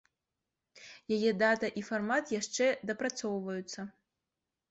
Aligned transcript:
Яе 1.17 1.31
дата 1.41 1.67
і 1.81 1.83
фармат 1.91 2.33
яшчэ 2.39 2.65
дапрацоўваюцца. 2.91 3.81